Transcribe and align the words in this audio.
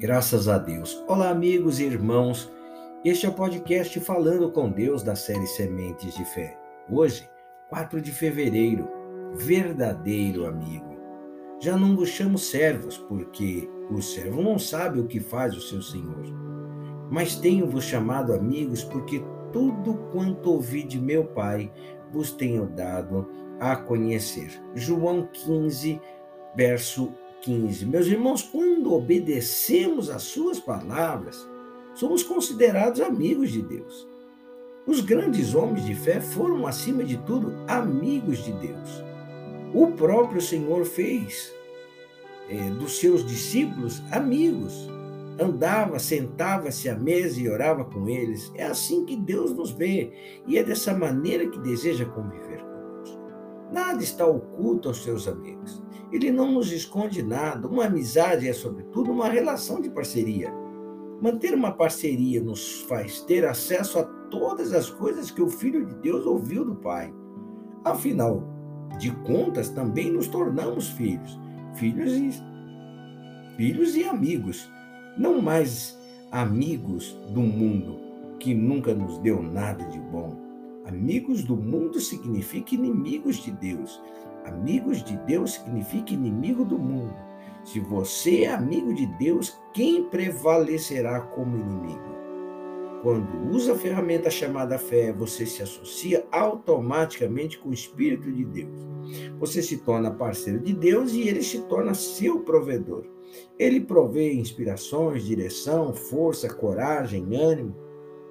Graças 0.00 0.48
a 0.48 0.56
Deus. 0.56 1.04
Olá, 1.06 1.28
amigos 1.28 1.78
e 1.78 1.84
irmãos. 1.84 2.50
Este 3.04 3.26
é 3.26 3.28
o 3.28 3.34
podcast 3.34 4.00
Falando 4.00 4.50
com 4.50 4.70
Deus 4.70 5.02
da 5.02 5.14
série 5.14 5.46
Sementes 5.46 6.14
de 6.14 6.24
Fé. 6.24 6.56
Hoje, 6.90 7.28
4 7.68 8.00
de 8.00 8.10
fevereiro, 8.10 8.88
verdadeiro 9.34 10.46
amigo. 10.46 10.96
Já 11.60 11.76
não 11.76 11.94
vos 11.94 12.08
chamo 12.08 12.38
servos, 12.38 12.96
porque 12.96 13.68
o 13.90 14.00
servo 14.00 14.40
não 14.40 14.58
sabe 14.58 14.98
o 14.98 15.06
que 15.06 15.20
faz 15.20 15.54
o 15.54 15.60
seu 15.60 15.82
senhor. 15.82 16.24
Mas 17.10 17.36
tenho-vos 17.36 17.84
chamado 17.84 18.32
amigos, 18.32 18.82
porque 18.82 19.22
tudo 19.52 20.08
quanto 20.10 20.52
ouvi 20.52 20.82
de 20.82 20.98
meu 20.98 21.26
Pai 21.26 21.70
vos 22.10 22.32
tenho 22.32 22.64
dado 22.64 23.28
a 23.60 23.76
conhecer. 23.76 24.50
João 24.74 25.28
15, 25.30 26.00
verso 26.56 27.12
15. 27.42 27.86
Meus 27.86 28.06
irmãos, 28.06 28.42
quando 28.42 28.92
obedecemos 28.92 30.10
às 30.10 30.22
suas 30.22 30.58
palavras, 30.58 31.46
somos 31.94 32.22
considerados 32.22 33.00
amigos 33.00 33.50
de 33.50 33.62
Deus. 33.62 34.08
Os 34.86 35.00
grandes 35.00 35.54
homens 35.54 35.84
de 35.84 35.94
fé 35.94 36.20
foram, 36.20 36.66
acima 36.66 37.04
de 37.04 37.16
tudo, 37.18 37.52
amigos 37.68 38.44
de 38.44 38.52
Deus. 38.52 39.04
O 39.74 39.88
próprio 39.92 40.40
Senhor 40.40 40.84
fez 40.84 41.52
é, 42.48 42.70
dos 42.70 42.98
seus 42.98 43.24
discípulos 43.24 44.02
amigos. 44.10 44.88
Andava, 45.38 45.98
sentava-se 45.98 46.88
à 46.88 46.94
mesa 46.94 47.40
e 47.40 47.48
orava 47.48 47.84
com 47.84 48.08
eles. 48.08 48.50
É 48.54 48.64
assim 48.64 49.04
que 49.04 49.16
Deus 49.16 49.52
nos 49.52 49.70
vê 49.70 50.12
e 50.46 50.58
é 50.58 50.62
dessa 50.62 50.92
maneira 50.92 51.48
que 51.48 51.58
deseja 51.60 52.04
conviver 52.04 52.60
conosco. 52.60 53.18
Nada 53.72 54.02
está 54.02 54.26
oculto 54.26 54.88
aos 54.88 55.02
seus 55.02 55.28
amigos. 55.28 55.82
Ele 56.12 56.30
não 56.30 56.52
nos 56.52 56.72
esconde 56.72 57.22
nada. 57.22 57.68
Uma 57.68 57.84
amizade 57.84 58.48
é, 58.48 58.52
sobretudo, 58.52 59.12
uma 59.12 59.28
relação 59.28 59.80
de 59.80 59.90
parceria. 59.90 60.52
Manter 61.20 61.54
uma 61.54 61.72
parceria 61.72 62.42
nos 62.42 62.80
faz 62.82 63.20
ter 63.20 63.44
acesso 63.44 63.98
a 63.98 64.02
todas 64.30 64.72
as 64.72 64.90
coisas 64.90 65.30
que 65.30 65.42
o 65.42 65.48
Filho 65.48 65.84
de 65.84 65.94
Deus 65.96 66.24
ouviu 66.26 66.64
do 66.64 66.74
Pai. 66.76 67.12
Afinal 67.84 68.42
de 68.98 69.10
contas, 69.22 69.68
também 69.68 70.10
nos 70.10 70.28
tornamos 70.28 70.88
filhos, 70.90 71.38
filhos 71.74 72.12
e, 72.12 72.30
filhos 73.56 73.96
e 73.96 74.04
amigos, 74.04 74.70
não 75.16 75.40
mais 75.40 75.98
amigos 76.30 77.12
do 77.32 77.40
mundo 77.40 77.98
que 78.38 78.54
nunca 78.54 78.94
nos 78.94 79.18
deu 79.18 79.42
nada 79.42 79.84
de 79.84 79.98
bom. 79.98 80.49
Amigos 80.90 81.44
do 81.44 81.56
mundo 81.56 82.00
significa 82.00 82.74
inimigos 82.74 83.36
de 83.36 83.52
Deus. 83.52 84.02
Amigos 84.44 85.04
de 85.04 85.16
Deus 85.18 85.52
significa 85.52 86.12
inimigo 86.12 86.64
do 86.64 86.76
mundo. 86.76 87.14
Se 87.62 87.78
você 87.78 88.42
é 88.42 88.52
amigo 88.52 88.92
de 88.92 89.06
Deus, 89.16 89.56
quem 89.72 90.02
prevalecerá 90.02 91.20
como 91.20 91.56
inimigo? 91.56 92.10
Quando 93.04 93.54
usa 93.54 93.74
a 93.74 93.78
ferramenta 93.78 94.28
chamada 94.30 94.76
fé, 94.78 95.12
você 95.12 95.46
se 95.46 95.62
associa 95.62 96.26
automaticamente 96.32 97.56
com 97.60 97.68
o 97.68 97.74
Espírito 97.74 98.30
de 98.32 98.44
Deus. 98.44 98.80
Você 99.38 99.62
se 99.62 99.76
torna 99.76 100.10
parceiro 100.10 100.58
de 100.58 100.74
Deus 100.74 101.12
e 101.12 101.20
ele 101.28 101.44
se 101.44 101.60
torna 101.68 101.94
seu 101.94 102.40
provedor. 102.40 103.04
Ele 103.56 103.80
provê 103.80 104.32
inspirações, 104.32 105.22
direção, 105.22 105.94
força, 105.94 106.52
coragem, 106.52 107.36
ânimo. 107.36 107.76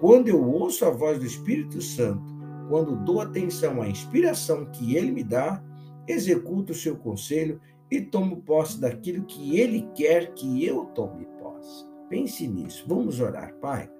Quando 0.00 0.28
eu 0.28 0.42
ouço 0.42 0.86
a 0.86 0.90
voz 0.90 1.18
do 1.18 1.26
Espírito 1.26 1.82
Santo, 1.82 2.35
quando 2.68 2.96
dou 2.96 3.20
atenção 3.20 3.80
à 3.80 3.88
inspiração 3.88 4.66
que 4.66 4.96
ele 4.96 5.10
me 5.10 5.22
dá, 5.22 5.62
executo 6.06 6.72
o 6.72 6.76
seu 6.76 6.96
conselho 6.96 7.60
e 7.90 8.00
tomo 8.00 8.42
posse 8.42 8.80
daquilo 8.80 9.24
que 9.24 9.58
ele 9.58 9.88
quer 9.94 10.34
que 10.34 10.64
eu 10.64 10.86
tome 10.86 11.26
posse. 11.40 11.86
Pense 12.08 12.46
nisso. 12.46 12.84
Vamos 12.86 13.20
orar, 13.20 13.54
Pai. 13.54 13.90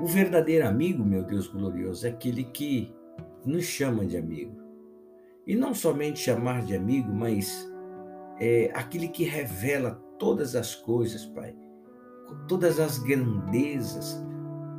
O 0.00 0.06
verdadeiro 0.06 0.66
amigo, 0.66 1.04
meu 1.04 1.22
Deus 1.22 1.46
glorioso, 1.46 2.06
é 2.06 2.10
aquele 2.10 2.44
que 2.44 2.94
nos 3.44 3.64
chama 3.64 4.04
de 4.04 4.16
amigo. 4.16 4.54
E 5.46 5.54
não 5.54 5.74
somente 5.74 6.18
chamar 6.18 6.62
de 6.64 6.74
amigo, 6.74 7.12
mas 7.12 7.66
é 8.40 8.70
aquele 8.74 9.08
que 9.08 9.24
revela 9.24 9.92
todas 10.18 10.54
as 10.56 10.74
coisas, 10.74 11.24
Pai. 11.26 11.54
Todas 12.48 12.80
as 12.80 12.98
grandezas, 12.98 14.20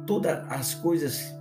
todas 0.06 0.45
as 0.51 0.75
coisas 0.75 1.36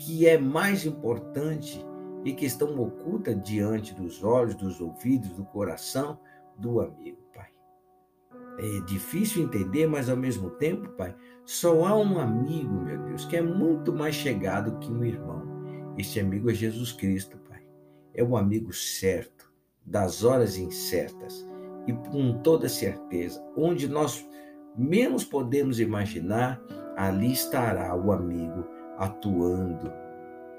que 0.00 0.26
é 0.26 0.38
mais 0.38 0.86
importante 0.86 1.84
e 2.24 2.32
que 2.32 2.46
estão 2.46 2.80
ocultas 2.80 3.38
diante 3.42 3.94
dos 3.94 4.24
olhos, 4.24 4.54
dos 4.54 4.80
ouvidos, 4.80 5.30
do 5.32 5.44
coração 5.44 6.18
do 6.56 6.80
amigo, 6.80 7.18
Pai. 7.34 7.48
É 8.58 8.80
difícil 8.86 9.42
entender, 9.42 9.86
mas 9.86 10.08
ao 10.08 10.16
mesmo 10.16 10.50
tempo, 10.52 10.88
Pai, 10.90 11.14
só 11.44 11.84
há 11.84 11.94
um 11.98 12.18
amigo, 12.18 12.72
meu 12.80 12.98
Deus, 13.04 13.26
que 13.26 13.36
é 13.36 13.42
muito 13.42 13.92
mais 13.92 14.14
chegado 14.14 14.78
que 14.78 14.90
um 14.90 15.04
irmão. 15.04 15.42
Este 15.98 16.18
amigo 16.18 16.50
é 16.50 16.54
Jesus 16.54 16.92
Cristo, 16.92 17.36
Pai. 17.46 17.62
É 18.14 18.24
o 18.24 18.38
amigo 18.38 18.72
certo, 18.72 19.52
das 19.84 20.24
horas 20.24 20.56
incertas 20.56 21.46
e 21.86 21.92
com 21.92 22.40
toda 22.42 22.70
certeza, 22.70 23.42
onde 23.54 23.86
nós 23.86 24.26
menos 24.74 25.24
podemos 25.24 25.78
imaginar, 25.78 26.58
ali 26.96 27.32
estará 27.32 27.94
o 27.94 28.12
amigo 28.12 28.80
atuando, 29.00 29.90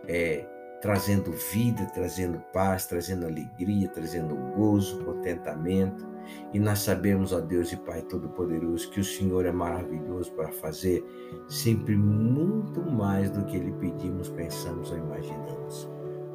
é, 0.07 0.45
trazendo 0.81 1.31
vida, 1.31 1.85
trazendo 1.93 2.39
paz, 2.51 2.87
trazendo 2.87 3.27
alegria, 3.27 3.87
trazendo 3.87 4.35
gozo, 4.55 5.05
contentamento. 5.05 6.09
E 6.51 6.59
nós 6.59 6.79
sabemos, 6.79 7.31
ó 7.31 7.39
Deus 7.39 7.71
e 7.71 7.77
Pai 7.77 8.01
Todo-Poderoso, 8.01 8.89
que 8.89 8.99
o 8.99 9.03
Senhor 9.03 9.45
é 9.45 9.51
maravilhoso 9.51 10.31
para 10.31 10.51
fazer 10.51 11.05
sempre 11.47 11.95
muito 11.95 12.81
mais 12.81 13.29
do 13.29 13.45
que 13.45 13.57
Ele 13.57 13.71
pedimos, 13.73 14.27
pensamos 14.29 14.91
ou 14.91 14.97
imaginamos. 14.97 15.87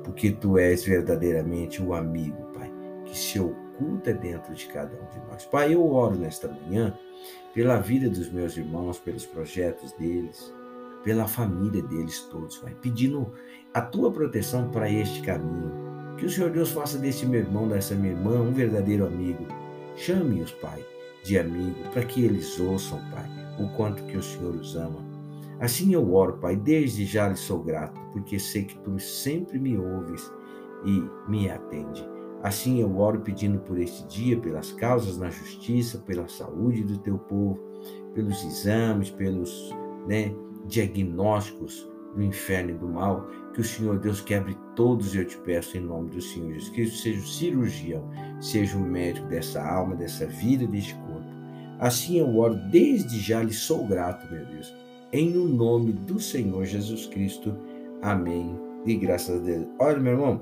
Porque 0.04 0.30
Tu 0.30 0.58
és 0.58 0.84
verdadeiramente 0.84 1.82
o 1.82 1.92
amigo, 1.92 2.40
Pai, 2.54 2.72
que 3.04 3.18
se 3.18 3.40
oculta 3.40 4.12
dentro 4.12 4.54
de 4.54 4.66
cada 4.68 4.94
um 4.94 5.10
de 5.10 5.26
nós. 5.26 5.44
Pai, 5.44 5.74
eu 5.74 5.84
oro 5.90 6.14
nesta 6.14 6.46
manhã 6.46 6.96
pela 7.52 7.78
vida 7.78 8.08
dos 8.08 8.30
meus 8.30 8.56
irmãos, 8.56 8.98
pelos 8.98 9.26
projetos 9.26 9.90
deles, 9.92 10.54
pela 11.06 11.28
família 11.28 11.84
deles 11.84 12.22
todos, 12.32 12.56
Pai, 12.58 12.76
pedindo 12.82 13.32
a 13.72 13.80
tua 13.80 14.10
proteção 14.10 14.68
para 14.70 14.90
este 14.90 15.22
caminho. 15.22 15.70
Que 16.18 16.26
o 16.26 16.30
Senhor 16.30 16.50
Deus 16.50 16.72
faça 16.72 16.98
desse 16.98 17.24
meu 17.24 17.42
irmão, 17.42 17.68
dessa 17.68 17.94
minha 17.94 18.12
irmã, 18.12 18.40
um 18.40 18.52
verdadeiro 18.52 19.06
amigo. 19.06 19.46
Chame-os, 19.94 20.50
Pai, 20.50 20.84
de 21.22 21.38
amigo, 21.38 21.76
para 21.92 22.04
que 22.04 22.24
eles 22.24 22.58
ouçam, 22.58 22.98
Pai, 23.12 23.24
o 23.56 23.68
quanto 23.76 24.02
que 24.02 24.16
o 24.16 24.22
Senhor 24.22 24.56
os 24.56 24.74
ama. 24.74 24.98
Assim 25.60 25.94
eu 25.94 26.12
oro, 26.12 26.38
Pai, 26.38 26.56
desde 26.56 27.04
já 27.04 27.28
lhe 27.28 27.36
sou 27.36 27.62
grato, 27.62 28.00
porque 28.12 28.36
sei 28.36 28.64
que 28.64 28.76
tu 28.80 28.98
sempre 28.98 29.60
me 29.60 29.78
ouves 29.78 30.28
e 30.84 31.08
me 31.30 31.48
atende. 31.48 32.04
Assim 32.42 32.80
eu 32.80 32.98
oro 32.98 33.20
pedindo 33.20 33.60
por 33.60 33.78
este 33.78 34.04
dia, 34.08 34.36
pelas 34.36 34.72
causas 34.72 35.16
na 35.16 35.30
justiça, 35.30 35.98
pela 35.98 36.26
saúde 36.26 36.82
do 36.82 36.98
teu 36.98 37.16
povo, 37.16 37.60
pelos 38.12 38.42
exames, 38.42 39.08
pelos, 39.08 39.72
né, 40.08 40.34
diagnósticos 40.66 41.88
do 42.14 42.22
inferno 42.22 42.70
e 42.70 42.74
do 42.74 42.88
mal, 42.88 43.28
que 43.52 43.60
o 43.60 43.64
Senhor 43.64 43.98
Deus 43.98 44.20
quebre 44.20 44.56
todos, 44.74 45.14
eu 45.14 45.24
te 45.24 45.36
peço, 45.38 45.76
em 45.76 45.80
nome 45.80 46.10
do 46.10 46.20
Senhor 46.20 46.52
Jesus 46.52 46.70
Cristo, 46.70 46.98
seja 46.98 47.20
o 47.20 47.26
cirurgião, 47.26 48.10
seja 48.40 48.76
o 48.76 48.80
médico 48.80 49.26
dessa 49.28 49.62
alma, 49.62 49.94
dessa 49.94 50.26
vida, 50.26 50.66
deste 50.66 50.94
corpo. 50.94 51.26
Assim 51.78 52.18
eu 52.18 52.36
oro, 52.36 52.54
desde 52.70 53.18
já 53.20 53.42
lhe 53.42 53.52
sou 53.52 53.86
grato, 53.86 54.30
meu 54.32 54.44
Deus, 54.46 54.74
em 55.12 55.30
nome 55.30 55.92
do 55.92 56.18
Senhor 56.18 56.64
Jesus 56.64 57.06
Cristo. 57.06 57.56
Amém. 58.02 58.58
E 58.84 58.94
graças 58.94 59.40
a 59.40 59.44
Deus. 59.44 59.66
Olha, 59.78 59.98
meu 59.98 60.12
irmão, 60.12 60.40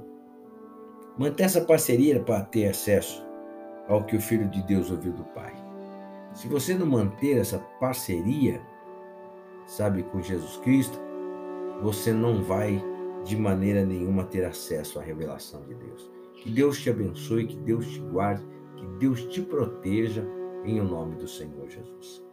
manter 1.19 1.45
essa 1.45 1.61
parceria 1.61 2.20
para 2.20 2.43
ter 2.43 2.69
acesso 2.69 3.25
ao 3.88 4.05
que 4.05 4.17
o 4.17 4.20
Filho 4.20 4.49
de 4.49 4.62
Deus 4.62 4.91
ouviu 4.91 5.12
do 5.12 5.25
Pai. 5.25 5.53
Se 6.35 6.49
você 6.49 6.75
não 6.75 6.87
manter 6.87 7.38
essa 7.38 7.59
parceria, 7.81 8.61
sabe, 9.66 10.02
com 10.05 10.20
Jesus 10.20 10.56
Cristo, 10.58 10.99
você 11.82 12.12
não 12.12 12.43
vai 12.43 12.82
de 13.25 13.37
maneira 13.37 13.84
nenhuma 13.84 14.25
ter 14.25 14.44
acesso 14.44 14.99
à 14.99 15.02
revelação 15.02 15.62
de 15.62 15.75
Deus. 15.75 16.11
Que 16.34 16.50
Deus 16.50 16.81
te 16.81 16.90
abençoe, 16.90 17.46
que 17.46 17.56
Deus 17.56 17.87
te 17.87 18.00
guarde, 18.00 18.44
que 18.76 18.87
Deus 18.99 19.25
te 19.26 19.40
proteja 19.40 20.26
em 20.64 20.81
o 20.81 20.84
nome 20.84 21.16
do 21.16 21.26
Senhor 21.26 21.69
Jesus. 21.69 22.25